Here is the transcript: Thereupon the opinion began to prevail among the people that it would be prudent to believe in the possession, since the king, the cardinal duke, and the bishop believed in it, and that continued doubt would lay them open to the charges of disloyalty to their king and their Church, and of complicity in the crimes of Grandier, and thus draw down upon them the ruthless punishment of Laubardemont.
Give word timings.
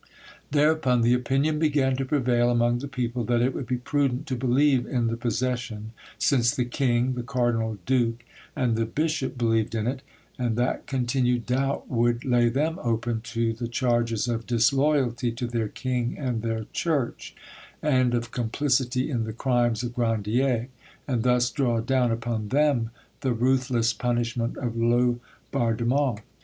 Thereupon 0.49 1.01
the 1.03 1.13
opinion 1.13 1.59
began 1.59 1.95
to 1.97 2.05
prevail 2.05 2.49
among 2.49 2.79
the 2.79 2.87
people 2.87 3.23
that 3.25 3.39
it 3.39 3.53
would 3.53 3.67
be 3.67 3.77
prudent 3.77 4.25
to 4.25 4.35
believe 4.35 4.87
in 4.87 5.05
the 5.05 5.15
possession, 5.15 5.91
since 6.17 6.49
the 6.55 6.65
king, 6.65 7.13
the 7.13 7.21
cardinal 7.21 7.77
duke, 7.85 8.23
and 8.55 8.75
the 8.75 8.87
bishop 8.87 9.37
believed 9.37 9.75
in 9.75 9.85
it, 9.85 10.01
and 10.39 10.57
that 10.57 10.87
continued 10.87 11.45
doubt 11.45 11.87
would 11.87 12.25
lay 12.25 12.49
them 12.49 12.79
open 12.81 13.21
to 13.25 13.53
the 13.53 13.67
charges 13.67 14.27
of 14.27 14.47
disloyalty 14.47 15.31
to 15.33 15.45
their 15.45 15.67
king 15.67 16.17
and 16.17 16.41
their 16.41 16.65
Church, 16.73 17.35
and 17.83 18.15
of 18.15 18.31
complicity 18.31 19.07
in 19.07 19.25
the 19.25 19.33
crimes 19.33 19.83
of 19.83 19.93
Grandier, 19.93 20.69
and 21.07 21.21
thus 21.21 21.51
draw 21.51 21.79
down 21.79 22.11
upon 22.11 22.47
them 22.47 22.89
the 23.19 23.33
ruthless 23.33 23.93
punishment 23.93 24.57
of 24.57 24.75
Laubardemont. 24.75 26.21